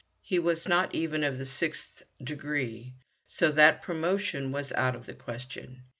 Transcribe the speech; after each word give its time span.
He 0.23 0.39
was 0.39 0.67
not 0.67 0.95
even 0.95 1.23
of 1.23 1.37
the 1.37 1.45
sixth 1.45 2.01
degree, 2.23 2.95
so 3.27 3.51
that 3.51 3.83
promotion 3.83 4.51
was 4.51 4.71
out 4.71 4.95
of 4.95 5.05
the 5.05 5.13
question. 5.13 5.83